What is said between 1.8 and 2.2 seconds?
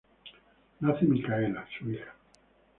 hija.